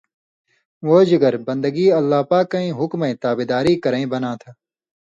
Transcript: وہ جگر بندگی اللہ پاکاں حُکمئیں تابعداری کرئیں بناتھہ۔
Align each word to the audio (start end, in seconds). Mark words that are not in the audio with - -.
وہ 0.87 0.99
جگر 1.09 1.33
بندگی 1.47 1.87
اللہ 1.99 2.21
پاکاں 2.29 2.65
حُکمئیں 2.79 3.15
تابعداری 3.23 3.75
کرئیں 3.83 4.05
بناتھہ۔ 4.13 4.51